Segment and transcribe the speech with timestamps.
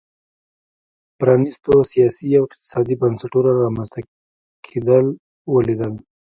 [1.19, 3.99] پرانیستو سیاسي او اقتصادي بنسټونو رامنځته
[4.65, 5.05] کېدل
[5.53, 5.93] ولیدل.